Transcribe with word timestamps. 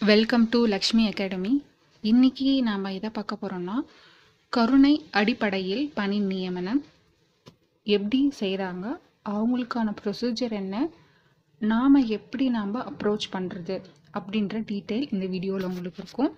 Welcome 0.00 0.44
to 0.50 0.58
Lakshmi 0.72 1.04
academy 1.10 1.50
இன்னைக்கு 2.04 2.50
நாம் 2.66 2.84
எதை 2.96 3.08
பார்க்க 3.10 3.36
போகிறோம்னா 3.36 3.76
கருணை 4.52 4.92
அடிப்படையில் 5.10 5.82
பணி 5.96 6.18
நியமனம். 6.28 6.80
எப்படி 7.86 8.18
செய்கிறாங்க 8.40 8.84
அவங்களுக்கான 9.30 9.94
ப்ரொசீஜர் 10.00 10.54
என்ன? 10.60 10.74
நாம் 11.60 11.96
எப்படி 12.16 12.46
நாம் 12.56 12.76
அப்ரோச் 12.90 13.26
பண்ணுறது 13.34 13.76
அப்படின்ற 14.14 14.60
டீட்டெயில் 14.70 15.08
இந்த 15.14 15.26
வீடியோவில் 15.34 15.68
உங்களுக்கு 15.70 16.00
இருக்கும். 16.04 16.30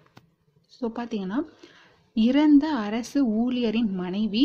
ஸோ 0.73 0.91
பார்த்தீங்கன்னா 0.99 1.41
இறந்த 2.17 2.67
அரசு 2.87 3.21
ஊழியரின் 3.43 3.93
மனைவி 4.03 4.45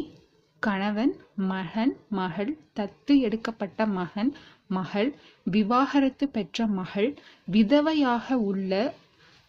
கணவன் 0.64 1.16
மகன் 1.54 1.96
மகள் 2.20 2.54
தத்து 2.74 3.16
எடுக்கப்பட்ட 3.28 3.88
மகன் 4.00 4.34
மகள் 4.78 5.10
விவாகரத்து 5.46 6.28
பெற்ற 6.36 6.68
மகள் 6.82 7.10
விதவையாக 7.56 8.38
உள்ள 8.52 8.72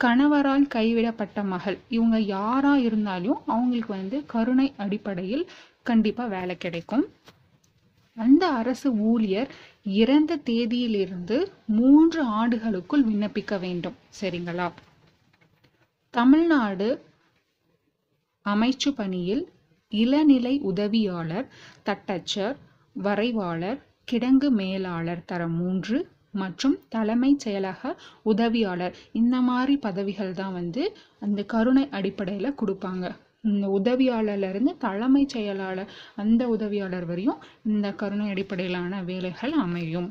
கணவரால் 0.05 0.67
கைவிடப்பட்ட 0.67 1.43
மகள். 1.43 1.79
இவங்க 1.89 2.21
யாரா 2.21 2.77
இருந்தாலும் 2.77 3.39
அவங்களுக்கு 3.47 3.95
வந்து 3.95 4.25
கருணை 4.27 4.73
அடிப்படையில் 4.77 5.51
கண்டிப்பா 5.83 6.27
வேலை 6.27 6.57
கிடைக்கும். 6.57 7.07
அந்த 8.15 8.49
அரசு 8.49 8.93
ஊழியர் 8.93 9.51
இறந்த 9.85 10.37
தேதியிலிருந்து 10.37 11.47
மூன்று 11.67 12.23
ஆண்டுகளுக்குள் 12.23 13.05
விண்ணப்பிக்க 13.05 13.61
வேண்டும். 13.61 13.97
சரிங்களா? 14.21 14.71
தமிழ்நாடு 16.11 17.05
அமைச்சு 18.45 18.91
பணியில் 18.97 19.53
இளநிலை 19.89 20.61
உதவியாளர் 20.61 21.49
தட்டச்சர் 21.85 22.57
வரைவாளர் 22.93 23.87
கிடங்கு 24.13 24.49
மேலாளர் 24.51 25.25
தரம் 25.25 25.57
மூன்று 25.57 26.09
மற்றும் 26.37 26.77
தலைமை 26.89 27.31
செயலக 27.45 27.93
உதவியாளர். 28.23 28.97
இந்த 29.13 29.37
மாதிரி 29.41 29.77
பதவிகள் 29.77 30.33
தான் 30.33 30.53
வந்து 30.53 30.83
அந்த 31.21 31.41
கருணை 31.45 31.85
அடிப்படையில் 31.91 32.59
கொடுப்பாங்க. 32.63 33.07
இந்த 33.45 33.67
உதவியாளர்ல 33.79 34.49
இருந்து 34.49 34.73
செயலாளர் 35.35 35.91
அந்த 36.17 36.43
உதவியாளர் 36.49 37.07
வரையும் 37.07 37.43
இந்த 37.65 37.89
கருணை 37.95 38.29
அடிப்படையிலான 38.29 39.03
வேலைகள் 39.03 39.55
அமையும். 39.65 40.09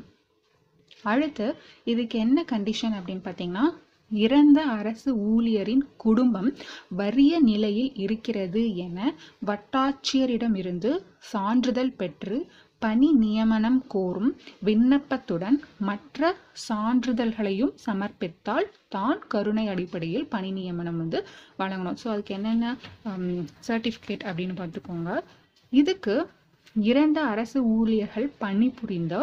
அடுத்து 1.04 1.46
இதுக்கு 1.84 2.16
என்ன 2.18 2.44
கண்டிஷன் 2.52 2.96
அப்படின்னு 2.98 3.26
பார்த்தீங்கன்னா 3.26 3.66
இறந்த 4.10 4.60
அரசு 4.78 5.10
ஊழியரின் 5.30 5.82
குடும்பம் 5.96 6.50
வறிய 6.96 7.32
நிலையில் 7.40 7.92
இருக்கிறது 7.94 8.62
என 8.76 8.98
வட்டாட்சியரிடமிருந்து 9.46 10.90
சான்றிதழ் 11.32 11.96
பெற்று 11.96 12.36
பணி 12.82 13.08
நியமனம் 13.12 13.78
கோரும் 13.88 14.32
விண்ணப்பத்துடன் 14.64 15.56
மற்ற 15.88 16.20
சான்றிதழ்களையும் 16.68 17.72
சமர்ப்பித்தால் 17.86 18.68
தான் 18.88 19.20
கருணை 19.28 19.64
அடிப்படையில் 19.68 20.26
பணி 20.28 20.50
நியமனம் 20.50 20.96
வந்து 20.96 21.18
வழங்கணும். 21.58 21.98
ஸோ 22.02 22.08
அதுக்கு 22.14 22.34
என்னென்ன 22.34 22.76
um, 23.10 23.26
சர்டிஃபிகேட் 23.68 24.26
அப்படின்னு 24.28 24.56
பார்த்துக்கோங்க. 24.60 25.10
இதுக்கு 25.72 26.14
இறந்த 26.82 27.22
அரசு 27.22 27.64
ஊழியர்கள் 27.66 28.30
பணிபுரிந்த 28.38 29.14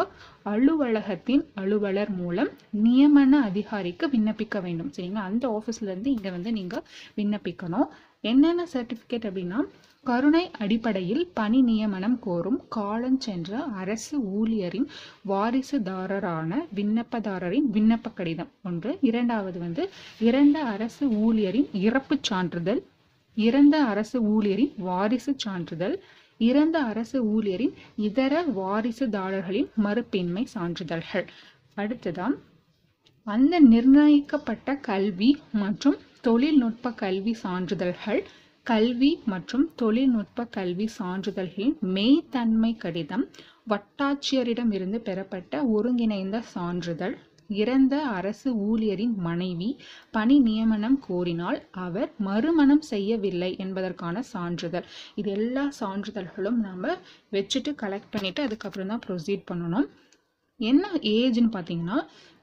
அலுவலகத்தின் 0.44 1.44
அலுவலர் 1.54 2.16
மூலம் 2.16 2.48
நியமன 2.84 3.40
அதிகாரிக்கு 3.40 4.06
விண்ணப்பிக்க 4.06 4.62
வேண்டும். 4.62 4.92
சரிங்களா? 4.96 5.12
அந்த 5.12 5.48
ஆஃபீஸ்ல 5.48 5.82
இருந்து 5.82 6.10
இங்க 6.10 6.30
வந்து 6.30 6.52
நீங்க 6.52 6.82
விண்ணப்பிக்கணும். 7.16 7.88
என்னென்ன 8.20 8.66
சர்டிஃபிகேட் 8.72 9.26
அப்படின்னா 9.28 9.60
கருணை 10.02 10.50
அடிப்படையில் 10.58 11.30
பணி 11.34 11.62
நியமனம் 11.62 12.18
கோரும் 12.18 12.62
காலஞ்சென்ற 12.76 13.52
அரசு 13.74 14.18
ஊழியரின் 14.18 14.86
வாரிசுதாரரான 15.28 16.50
விண்ணப்பதாரரின் 16.74 17.68
விண்ணப்ப 17.72 18.14
கடிதம். 18.14 18.48
ஒன்று. 18.64 18.98
இரண்டாவது 19.00 19.58
வந்து 19.58 19.88
இறந்த 20.20 20.62
அரசு 20.64 21.08
ஊழியரின் 21.10 21.68
இறப்புச் 21.72 22.22
சான்றிதழ் 22.22 22.82
இறந்த 23.34 23.82
அரசு 23.82 24.22
ஊழியரின் 24.22 24.72
வாரிசு 24.78 25.34
சான்றிதழ் 25.36 25.96
இறந்த 26.40 26.78
அரசு 26.82 27.18
ஊழியரின் 27.34 27.74
இதர 27.98 28.42
வாரிசுதாரர்களின் 28.56 29.68
மறுப்பின்மை 29.84 30.44
சான்றிதழ்கள். 30.54 31.26
அடுத்ததான் 31.76 32.34
அந்த 33.26 33.60
நிர்ணயிக்கப்பட்ட 33.60 34.76
கல்வி 34.80 35.30
மற்றும் 35.52 35.96
தொழில்நுட்ப 36.20 36.92
கல்வி 36.94 37.36
சான்றிதழ்கள். 37.42 38.20
கல்வி 38.66 39.10
மற்றும் 39.26 39.72
தொழில்நுட்ப 39.76 40.44
கல்வி 40.46 40.88
சான்றிதழ்களின் 40.98 41.74
மெய்த்தன்மை 41.96 42.76
கடிதம் 42.76 43.24
வட்டாட்சியரிடமிருந்து 43.70 44.98
பெறப்பட்ட 44.98 45.64
ஒருங்கிணைந்த 45.66 46.42
சான்றிதழ். 46.54 47.14
இறந்த 47.50 48.02
அரசு 48.02 48.48
ஊழியரின் 48.68 49.14
மனைவி 49.16 49.70
பணி 50.10 50.38
நியமனம் 50.38 50.98
கோரினால் 51.08 51.58
அவர் 51.70 52.10
மறுமணம் 52.18 52.80
செய்யவில்லை 52.80 53.56
என்பதற்கான 53.56 54.22
சான்றிதழ். 54.32 54.86
இது 55.14 55.30
எல்லா 55.30 55.64
சான்றிதழ்களும் 55.80 56.58
நம்ம 56.68 56.96
வச்சுட்டு 57.32 57.72
கலெக்ட் 57.82 58.10
பண்ணிட்டு 58.10 58.42
அதுக்கப்புறம் 58.42 58.86
தான் 58.86 59.04
ப்ரொசீட் 59.06 59.48
பண்ணணும். 59.50 59.88
என்ன 60.60 60.84
ஏஜ்னு 61.02 61.50
பார்த்தீங்கன்னா 61.56 61.98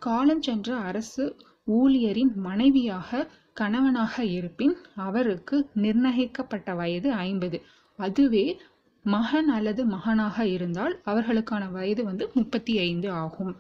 காலஞ்சென்ற 0.06 0.72
அரசு 0.90 1.26
ஊழியரின் 1.68 2.34
மனைவியாக 2.48 3.28
கணவனாக 3.54 4.24
இருப்பின் 4.24 4.76
அவருக்கு 4.96 5.70
நிர்ணயிக்கப்பட்ட 5.74 6.74
வயது 6.74 7.14
ஐம்பது. 7.14 7.58
அதுவே 8.00 8.60
மகன் 9.06 9.48
அல்லது 9.48 9.86
மகனாக 9.86 10.46
இருந்தால் 10.46 11.02
அவர்களுக்கான 11.06 11.72
வயது 11.72 12.04
வந்து 12.04 12.32
முப்பத்தி 12.34 12.74
ஐந்து 12.80 13.12
ஆகும். 13.12 13.54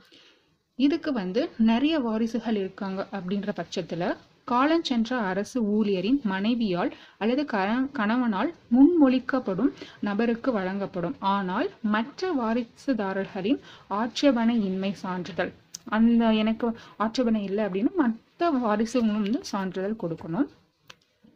இதுக்கு 0.85 1.11
வந்து 1.21 1.41
நிறைய 1.69 1.95
வாரிசுகள் 2.05 2.59
இருக்காங்க 2.63 3.01
அப்படின்ற 3.17 3.49
பட்சத்தில் 3.59 4.05
காலஞ்சென்ற 4.51 5.11
அரசு 5.31 5.57
ஊழியரின் 5.75 6.19
மனைவியால் 6.31 6.91
அல்லது 7.21 7.43
கணவனால் 7.99 8.49
முன்மொழிக்கப்படும் 8.75 9.71
நபருக்கு 10.07 10.49
வழங்கப்படும். 10.57 11.15
ஆனால் 11.33 11.67
மற்ற 11.95 12.31
வாரிசுதாரர்களின் 12.39 13.59
ஆட்சேபனை 13.99 14.55
இன்மை 14.69 14.91
சான்றிதழ் 15.03 15.51
அந்த 15.97 16.31
எனக்கு 16.43 16.67
ஆட்சேபனை 17.05 17.43
இல்லை 17.49 17.63
அப்படின்னு 17.67 17.93
மற்ற 18.03 18.49
வாரிசுகளும் 18.63 19.25
வந்து 19.27 19.41
சான்றிதழ் 19.51 20.01
கொடுக்கணும். 20.03 20.49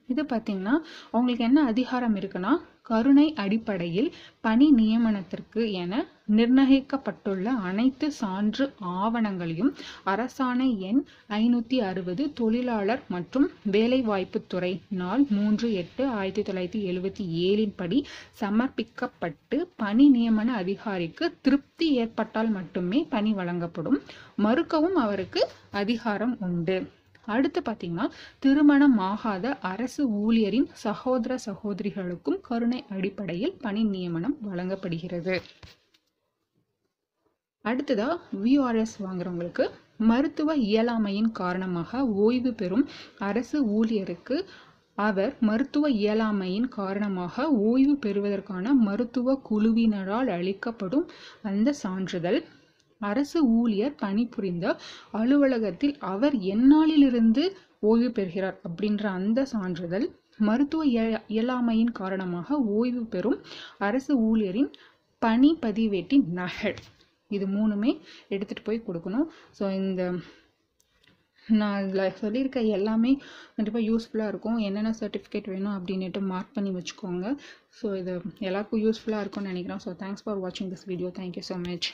இது 0.09 0.23
பார்த்தீங்கன்னா 0.23 0.75
அவங்களுக்கு 1.11 1.43
என்ன 1.43 1.63
அதிகாரம் 1.63 2.15
இருக்குன்னா 2.15 2.53
கருணை 2.81 3.33
அடிப்படையில் 3.33 4.09
பணி 4.41 4.65
நியமனத்திற்கு 4.71 5.71
என 5.71 5.93
நிர்ணயிக்கப்பட்டுள்ள 6.35 7.45
அனைத்து 7.69 8.11
சான்று 8.11 8.65
ஆவணங்களையும் 8.79 9.71
அரசாணை 10.05 10.67
எண் 10.79 11.01
ஐநூற்றி 11.29 11.77
அறுபது 11.89 12.33
தொழிலாளர் 12.33 13.01
மற்றும் 13.07 13.51
வேலைவாய்ப்புத்துறை 13.71 14.71
நாள் 14.89 15.25
மூன்று 15.29 15.73
எட்டு 15.73 16.07
ஆயிரத்தி 16.07 16.43
தொள்ளாயிரத்தி 16.43 16.81
எழுபத்தி 16.91 17.25
ஏழின் 17.47 17.75
படி 17.75 17.99
சமர்ப்பிக்கப்பட்டு 18.41 19.59
பணி 19.75 20.07
நியமன 20.09 20.47
அதிகாரிக்கு 20.55 21.37
திருப்தி 21.41 21.89
ஏற்பட்டால் 21.93 22.49
மட்டுமே 22.49 23.05
பணி 23.09 23.33
வழங்கப்படும். 23.33 23.99
மறுக்கவும் 24.37 24.99
அவருக்கு 25.05 25.41
அதிகாரம் 25.71 26.37
உண்டு. 26.39 26.77
அடுத்து 27.27 27.61
பார்த்தீங்கன்னா 27.61 28.05
திருமணம் 28.39 28.97
ஆகாத 29.11 29.45
அரசு 29.71 30.03
ஊழியரின் 30.23 30.67
சகோதர 30.83 31.37
சகோதரிகளுக்கும் 31.45 32.39
கருணை 32.41 32.81
அடிப்படையில் 32.89 33.55
பணி 33.61 33.83
நியமனம் 33.85 34.37
வழங்கப்படுகிறது. 34.41 35.35
அடுத்ததா 37.65 38.09
விஆர்எஸ் 38.43 38.97
வாங்குறவங்களுக்கு 39.05 39.65
மருத்துவ 40.09 40.49
இயலாமையின் 40.69 41.31
காரணமாக 41.31 42.01
ஓய்வு 42.23 42.51
பெறும் 42.53 42.85
அரசு 43.19 43.57
ஊழியருக்கு 43.77 44.37
அவர் 44.97 45.31
மருத்துவ 45.39 45.85
இயலாமையின் 46.01 46.67
காரணமாக 46.75 47.45
ஓய்வு 47.69 47.95
பெறுவதற்கான 47.95 48.73
மருத்துவ 48.87 49.35
குழுவினரால் 49.49 50.29
அளிக்கப்படும் 50.37 51.05
அந்த 51.41 51.73
சான்றிதழ் 51.83 52.39
அரசு 53.01 53.39
ஊழியர் 53.59 53.95
பணிபுரிந்த 54.03 54.65
அலுவலகத்தில் 55.19 55.95
அவர் 56.13 56.35
எந்நாளிலிருந்து 56.53 57.45
ஓய்வு 57.89 58.09
பெறுகிறார் 58.17 58.57
அப்படின்ற 58.67 59.05
அந்த 59.19 59.39
சான்றிதழ் 59.53 60.07
மருத்துவ 60.47 60.83
இயலாமையின் 61.35 61.91
காரணமாக 61.99 62.57
ஓய்வு 62.77 63.03
பெறும் 63.13 63.39
அரசு 63.87 64.13
ஊழியரின் 64.29 64.71
பணி 65.21 65.49
பதிவேட்டின் 65.65 66.25
நகல். 66.39 66.79
இது 67.31 67.45
மூணுமே 67.57 67.91
எடுத்துட்டு 68.33 68.63
போய் 68.65 68.85
கொடுக்கணும். 68.87 69.27
ஸோ 69.57 69.63
இந்த 69.81 70.01
நான் 71.59 71.79
இதில் 71.85 72.15
சொல்லியிருக்க 72.21 72.59
எல்லாமே 72.77 73.11
கண்டிப்பாக 73.55 73.83
யூஸ்ஃபுல்லாக 73.89 74.31
இருக்கும். 74.33 74.57
என்னென்ன 74.67 74.91
சர்டிஃபிகேட் 75.01 75.51
வேணும் 75.53 75.75
அப்படின்ட்டு 75.77 76.21
மார்க் 76.31 76.55
பண்ணி 76.55 76.71
வச்சுக்கோங்க. 76.77 77.25
ஸோ 77.79 77.85
இது 78.01 78.13
எல்லாருக்கும் 78.47 78.83
யூஸ்ஃபுல்லாக 78.85 79.23
இருக்கும்னு 79.25 79.53
நினைக்கிறேன். 79.53 79.83
ஸோ 79.85 79.93
தேங்க்ஸ் 80.01 80.25
ஃபார் 80.25 80.41
வாட்சிங் 80.45 80.71
this 80.73 80.87
video 80.91 81.11
thank you 81.19 81.45
so 81.51 81.57
much 81.67 81.89